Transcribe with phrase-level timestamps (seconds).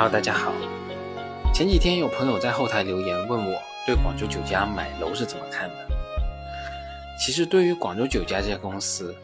[0.00, 0.52] Hello，大家好。
[1.52, 5.88] 前几天有朋友在后台留言问我对广州酒家买楼是怎么看的。
[7.18, 9.16] 其实对于广州酒家这家公司，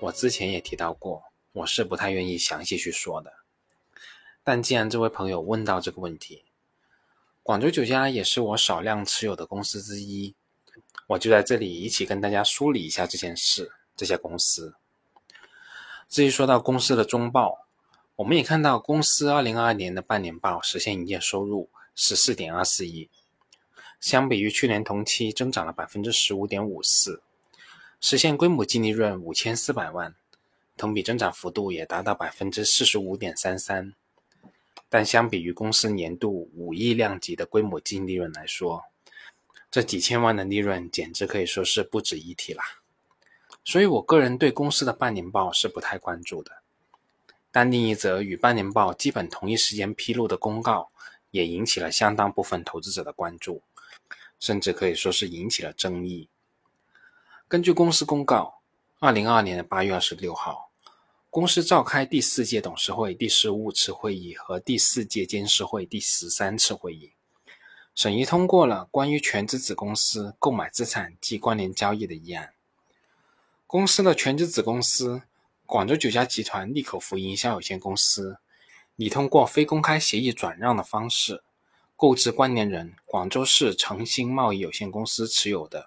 [0.00, 3.30] 我之前也提到过，我是不太愿意详细去说的。
[4.42, 6.46] 但既然这位朋友问到这个问题，
[7.42, 10.34] 广州酒家也是我少量持有的公司之一，
[11.08, 13.70] 我就在这里一起跟大家梳理一下这件事。
[13.94, 14.76] 这家公司。
[16.08, 17.61] 至于说到公司的中报，
[18.22, 23.10] 我们也看到公司二零二二年的半年报实现营业收入十四点二四亿，
[23.98, 27.20] 相比于去年同期增长了百分之十五点五四，
[28.00, 30.14] 实现规模净利润五千四百万，
[30.76, 33.92] 同比增长幅度也达到百分之四十五点三三。
[34.88, 38.84] 但相比于公司年度五亿量级的规模净利润来说，
[39.68, 42.62] 这几千万的利润简直可以说是不值一提啦。
[43.64, 46.61] 所以我个人对公司的半年报是不太关注的。
[47.52, 50.90] 但另一则与半年报基本同一时间披露的公告，
[51.30, 53.62] 也引起了相当部分投资者的关注，
[54.40, 56.28] 甚至可以说是引起了争议。
[57.46, 58.60] 根据公司公告，
[58.98, 60.70] 二零二二年的八月二十六号。
[61.28, 67.12] 公司召开第四届董事会第十五次会议和第四届监事会第十三次会议，
[67.94, 72.52] 审议通过了关于全资子公司购买资产及关联交易的议案。
[73.66, 75.22] 公司的全资子公司
[75.72, 78.36] 广州酒家集团利口福营销有限公司，
[78.96, 81.42] 拟通过非公开协议转让的方式，
[81.96, 85.86] 购置关联人广州市诚兴贸易有限公司持有的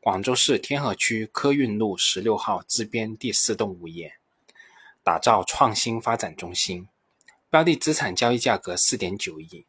[0.00, 4.14] 广州市天河区科运路十六号支边第四栋物业。
[5.04, 6.88] 打造创新发展中心，
[7.48, 9.64] 标的资产交易价格四点九亿，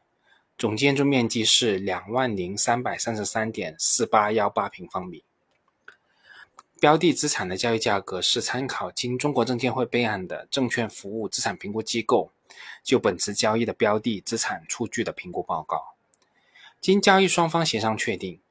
[0.58, 5.24] 总建筑面积是两万零三百三十三点四八幺八平方米。
[6.82, 12.32] 标的资产的交易价格是参考经中国证监会备案的证券服务资产评估机构
[12.84, 15.94] 就本次交易的标的资产出具的评估报告，
[16.80, 18.42] 经交易双方协商确定。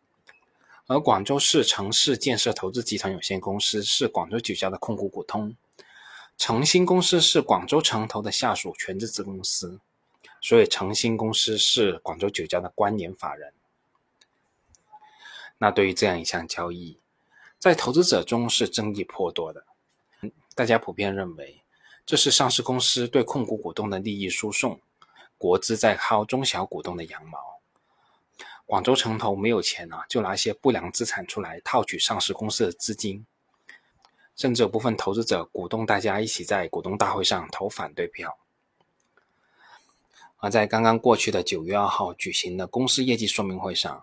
[0.86, 5.56] 而广州市城市建设投资集团有限公司是广州酒家的控股股东。
[6.38, 9.80] 诚兴公司是广州城投的下属全资子公司，
[10.40, 13.52] 所以诚兴公司是广州酒家的关联法人。
[15.58, 17.00] 那对于这样一项交易，
[17.60, 19.66] 在投资者中是争议颇多的。
[20.54, 21.60] 大家普遍认为，
[22.06, 24.80] 这是上市公司对控股股东的利益输送，
[25.36, 27.38] 国资在薅中小股东的羊毛。
[28.64, 33.26] 广州城投没有钱啊，就拿一些不良资产出来套取上市公司的资金。
[34.36, 38.38] 甚至有部分投资者鼓动大家一起在股东大会上投反对票。
[40.38, 44.02] 而在刚刚过去的九月二号举行的公司业绩说明会上，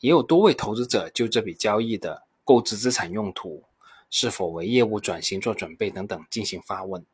[0.00, 3.64] 也有多位投资者就这笔交易的购置资产用途、
[4.10, 7.04] 是否为业务转型做准备等等进行发问。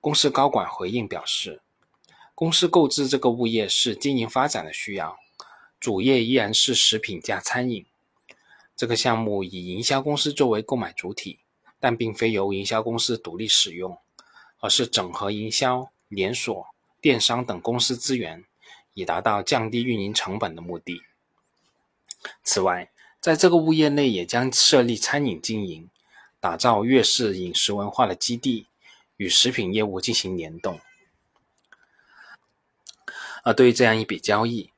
[0.00, 1.60] 公司高管回应表示，
[2.34, 5.16] 公司购置这个物业是经营发展的需要，
[5.80, 7.86] 主业依然是食品加餐饮。
[8.76, 11.40] 这个项目以营销公司作为购买主体，
[11.80, 13.98] 但并非由营销公司独立使用，
[14.60, 16.66] 而是整合营销、连锁、
[17.00, 18.44] 电商等公司资源，
[18.92, 21.00] 以达到降低运营成本的目的。
[22.42, 22.90] 此外，
[23.26, 25.90] 在这个物业内也将设立餐饮经营，
[26.38, 28.68] 打造粤式饮食文化的基地，
[29.16, 30.78] 与食品业务进行联动。
[33.42, 34.70] 而对于这样一笔交易，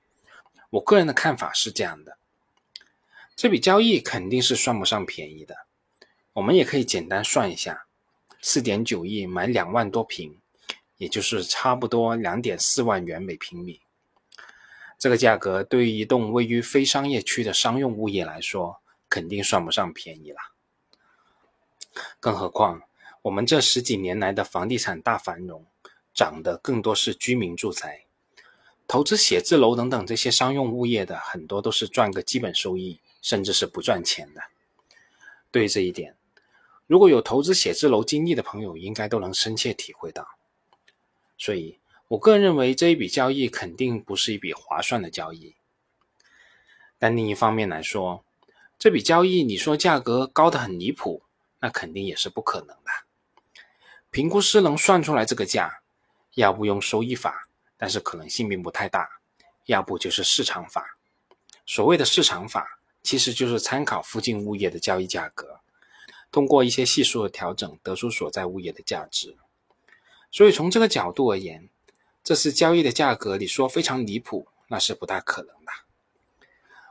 [0.70, 2.16] 我个人的看法是这样的。
[3.36, 5.54] 这笔交易肯定是算不上便宜的，
[6.32, 7.84] 我们也可以简单算一下，
[8.40, 10.40] 四点九亿买两万多平，
[10.96, 13.82] 也就是差不多两点四万元每平米。
[14.98, 20.38] 这个价格对于一栋位于非商业区的商用物业来说，肯定算不上便宜了。
[22.20, 22.82] 更何况，
[23.22, 25.64] 我们这十几年来的房地产大繁荣，
[26.12, 28.04] 涨的更多是居民住宅，
[28.86, 33.00] 投资写字楼等等这些商用物业的，很多都是赚个基本收益。
[33.20, 34.40] 甚至是不赚钱的。
[35.50, 36.14] 对于这一点，
[36.86, 40.26] 如果有投资写字楼经历的朋友，应该都能深切体会到。
[41.36, 45.54] 所以，我个人认为这一笔交易肯定不是一笔划算的交易。
[46.98, 48.24] 但另一方面来说，
[48.78, 51.22] 这笔交易你说价格高的很离谱，
[51.60, 52.90] 那肯定也是不可能的。
[54.10, 55.80] 评估师能算出来这个价，
[56.34, 59.02] 要不用收益法，但是可能性并不太大；
[59.66, 60.98] 要不就是市场法。
[61.64, 62.74] 所谓的市场法。
[63.00, 65.60] 其实就是参考附近物业的交易价格，
[66.30, 69.38] 通过一些系数的调整，得出所在物业的价值。
[70.30, 71.70] 所以从这个角度而言，
[72.28, 75.72] 这次交易的价格，你说非常离谱，那是不大可能的。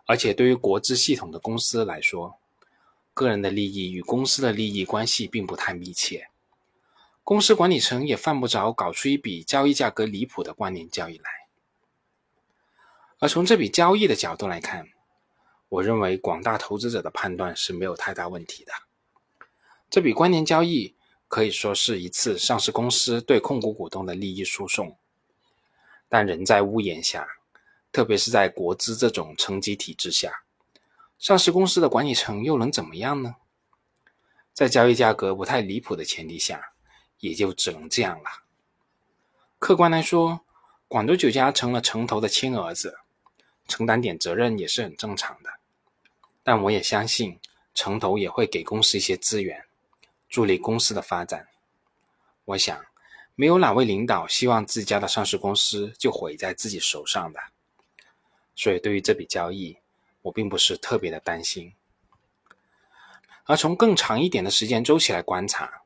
[0.07, 2.39] 而且对于国资系统的公司来说，
[3.13, 6.29] 个人的利益与公司的利益关系并不太密切。
[7.23, 11.29] 公司管理层也犯不着搞出一笔交易价格离谱的关联交易来。
[13.19, 14.87] 而从这笔交易的角度来看，
[15.69, 18.71] 我认为广大投资者的判断是没有太大问题的。
[19.87, 20.95] 这笔关联交易
[21.27, 24.97] 可以说是一次上市公司对控股股东的利益输送，
[26.09, 27.27] 但人在屋檐下，
[27.91, 30.43] 特别是在国资这种层级体制下，
[31.19, 33.35] 上市公司的管理层又能怎么样呢？
[34.53, 36.73] 在交易价格不太离谱的前提下，
[37.19, 38.43] 也就只能这样了。
[39.59, 40.41] 客观来说，
[40.87, 42.99] 广州酒家成了城投的亲儿子。
[43.69, 45.49] 承担点责任也是很正常的，
[46.41, 47.37] 但我也相信
[47.73, 49.65] 城投也会给公司一些资源，
[50.29, 51.49] 助力公司的发展。
[52.45, 52.85] 我想，
[53.39, 57.39] 没有哪位领导希望自家的上市公司就毁在自己手上的，
[58.55, 59.77] 所以对于这笔交易，
[60.23, 61.71] 我并不是特别的担心。
[63.43, 65.83] 而从更长一点的时间周期来观察，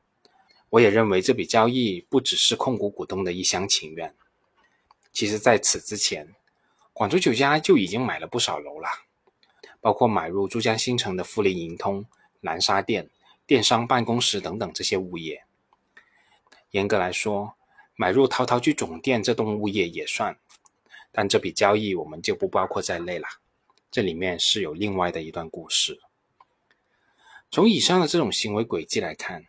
[0.70, 4.14] 我也认为这笔交易不只是控股股东的一厢情愿，
[5.12, 6.34] 其实在此之前。
[6.94, 8.88] 广州酒家就已经买了不少楼了，
[9.78, 12.06] 包括买入珠江新城的富力盈通、
[12.40, 13.10] 南沙店、
[13.46, 15.44] 电商办公室等等这些物业。
[16.72, 17.54] 严格来说，
[17.94, 20.36] 买入陶陶居总店这栋物业也算，
[21.10, 23.26] 但这笔交易我们就不包括在内了。
[23.90, 26.00] 这里面是有另外的一段故事。
[27.50, 29.46] 从以上的这种行为轨迹来看，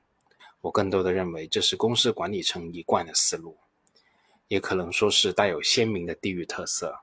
[0.62, 3.58] 我更多的认为这是公司管理层一贯的思路，
[4.48, 7.00] 也可能说是带有鲜明的地域特色。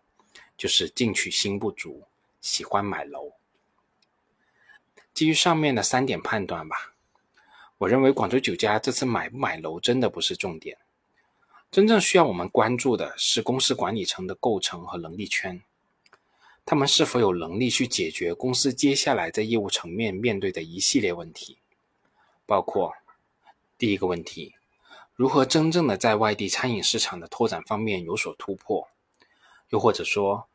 [0.59, 2.05] 就是进取心不足，
[2.43, 3.33] 喜欢买楼。
[5.15, 6.93] 基于上面的三点判断吧，
[7.81, 10.77] 我认为广州酒家这次买不买楼真的不是重点，
[11.71, 15.63] 真正需要我们关注的是公司管理层的构成和能力圈，
[16.67, 21.57] 他们是否有能力去解决公司接下来在业务层面面对的一系列问题，
[22.45, 22.93] 包括
[23.79, 24.57] 第一个问题，
[25.15, 28.89] 如何真正的在外地餐饮市场的拓展方面有所突破，
[29.71, 30.47] 又或者说。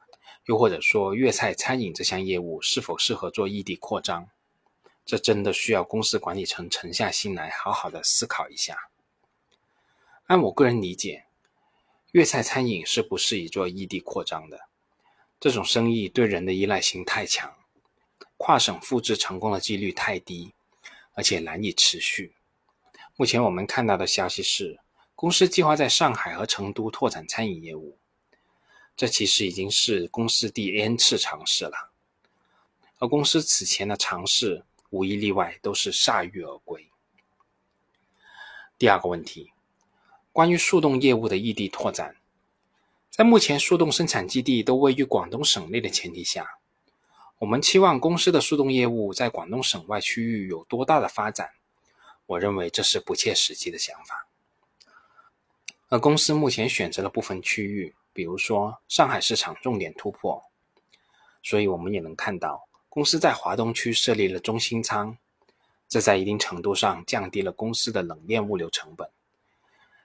[0.45, 4.29] 又或者说，粤菜餐饮这项业务是否适合做异地扩张？
[5.05, 8.89] 这真的需要公司管理层沉下心来，好好的思考一下。
[10.25, 11.25] 按我个人理解，
[12.13, 14.61] 粤菜餐饮是不适宜做异地扩张的。
[15.39, 17.55] 这种生意对人的依赖性太强，
[18.37, 20.53] 跨省复制成功的几率太低，
[21.13, 22.33] 而且难以持续。
[23.15, 24.79] 目前我们看到的消息是，
[25.13, 27.97] 公司计划在上海和成都拓展餐饮业务。
[28.97, 31.91] 这其实已经是公司第 N 次尝试了，
[32.97, 34.63] 而公司此前的尝试
[34.95, 36.89] 无一例外都是铩羽而归。
[38.77, 39.51] 第二个问题，
[40.31, 42.15] 关于速冻业务的异地拓展，
[43.09, 46.47] 在目前速冻生产基地都位于广东省内的前提下，
[47.39, 51.49] 我们期望公司的速冻业务在广东省外区域有多大的发展？
[52.27, 54.27] 我认为这是不切实际的想法。
[55.89, 57.93] 而公司目前选择了部分区域。
[58.15, 60.41] 比如说上海市场重点突破，
[61.43, 62.65] 所以我们也能看到，
[62.95, 65.17] 公司在华东区设立了中心仓，
[65.89, 69.09] 这在一定程度上降低了公司的冷链物流成本，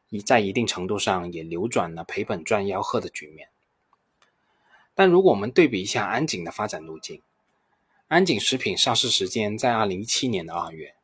[0.08, 3.48] 一在一定程度上也扭转了赔本赚吆喝的局面。
[4.92, 7.22] 但如果我们对比一下安井的发展路径，
[8.08, 10.96] 安井食品上市时间在二零一七年的二月，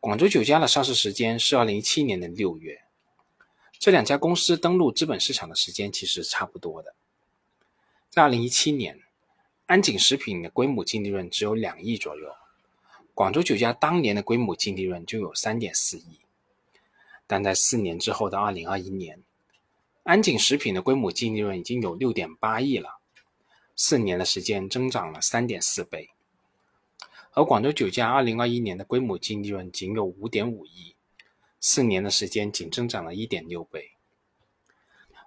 [0.00, 2.82] 广州酒家的上市时间是二零一七年的六月。
[3.78, 6.96] 这两家公司登陆资本市场的时间其实差不多的。
[8.10, 8.98] 在二零一七年，
[9.66, 12.32] 安井食品的归母净利润只有两亿左右，
[13.14, 16.20] 广州酒家当年的归母净利润就有三点四亿。
[17.26, 19.20] 但在四年之后的二零二一年，
[20.04, 23.00] 安井食品的归母净利润已经有六点八亿了，
[23.74, 26.10] 四年的时间增长了三点四倍。
[27.32, 30.94] 而广州酒家二零二一年的规模净利润仅有五点五亿。
[31.58, 33.90] 四年的时间仅增长了一点六倍。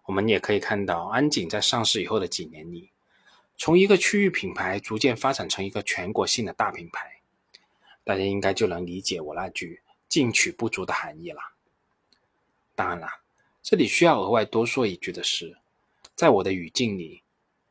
[0.06, 2.92] 我们也可以看到，安井在上市以后的几年里，
[3.62, 7.20] 从一个区域品牌逐渐发展成一个全国性的大品牌。
[8.06, 11.42] 大家应该就能理解我那句“进取不足”的含义了。
[12.74, 13.08] 当然了，
[13.62, 15.58] 这里需要额外多说一句的是，
[16.16, 17.22] 在我的语境里，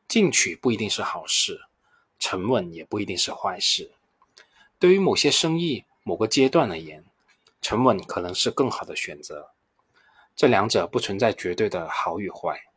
[0.07, 1.59] 进取不一定是好事，
[2.19, 3.91] 沉稳也不一定是坏事。
[4.77, 7.03] 对于某些生意、某个阶段而言，
[7.63, 9.49] 沉稳可能是更好的选择，
[10.35, 12.68] 这两者不存在绝对的好与坏。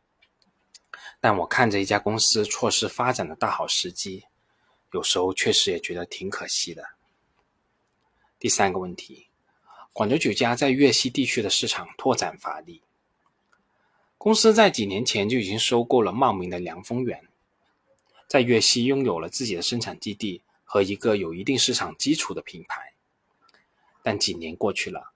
[1.25, 4.25] 但我看着一家公司错失发展的大好时机，
[4.91, 6.83] 有时候确实也觉得挺可惜的。
[8.37, 9.27] 第三个问题，
[9.93, 12.81] 广州酒家在粤西地区的市场拓展乏力。
[14.17, 17.23] 公司在几年前就已经收购了茂名的凉风园，
[18.27, 22.93] 在粤西拥有了自己的生产基地和一个有一定市场基础的品牌。
[24.01, 25.13] 但几年过去了，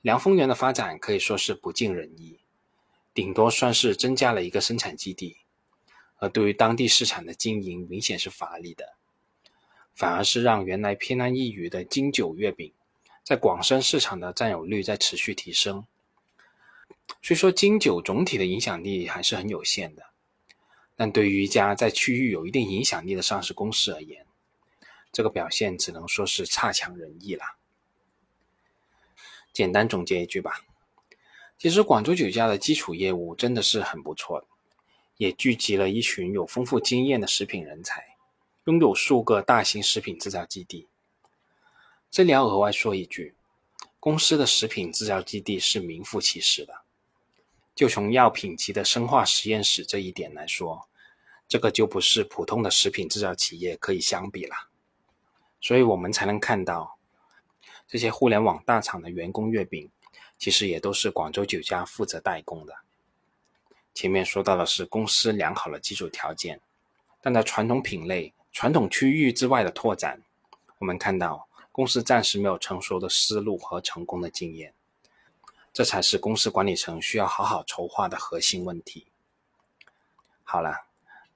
[0.00, 2.40] 凉风园的发展可以说是不尽人意，
[3.12, 5.36] 顶多算是增加了一个生产基地，
[6.22, 8.94] 而对于当地市场的经营明显是乏力的，
[9.92, 12.72] 反而是让原来偏安一隅的金九月饼，
[13.24, 15.84] 在广深市场的占有率在持续提升。
[17.22, 20.04] 虽说金九总体的影响力还是很有限的，
[20.94, 24.24] 但对于一家在区域有一定影响力的上市公司而言，
[25.10, 27.42] 这个表现只能说是差强人意了。
[29.52, 30.64] 简单总结一句吧，
[31.58, 34.46] 其实广州酒家的基础业务真的是很不错的，
[35.22, 38.16] 也聚集了一群有丰富经验的食品人才，
[38.64, 40.88] 拥有数个大型食品制造基地。
[42.10, 43.36] 这里要额外说一句，
[44.00, 46.74] 公司的食品制造基地是名副其实的。
[47.72, 50.88] 就从药品级的生化实验室这一点来说，
[51.46, 54.56] 这个就不是普通的食品制造企业可以相比了。
[55.60, 56.98] 所以我们才能看到。
[57.86, 59.88] 这些互联网大厂的员工月饼，
[60.36, 62.74] 其实也都是广州酒家负责代工的。
[63.94, 66.60] 前面说到的是公司良好的基础条件，
[67.20, 70.22] 但在传统品类、传统区域之外的拓展，
[70.78, 74.72] 我们看到公司暂时没有成熟的思路和成功的经验，
[75.72, 79.06] 这才是公司管理层需要好好筹划的核心问题。
[80.42, 80.86] 好了，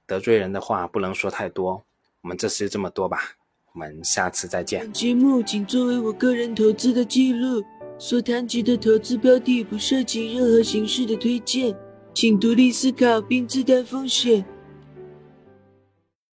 [0.05, 1.83] 得罪人的话不能说太多，
[2.21, 3.35] 我们这次就这么多吧。
[3.73, 4.79] 我们下次再见。
[4.79, 7.63] 本节目仅作为我个人投资的记录，
[7.99, 11.75] 所谈及的投资标的不涉及任何形式的推荐，
[12.19, 14.43] 请独立思考并自担风险。